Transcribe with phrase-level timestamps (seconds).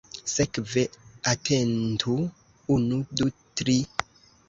[0.35, 0.83] Sekve
[1.33, 2.17] atentu:
[2.79, 3.81] unu, du, tri!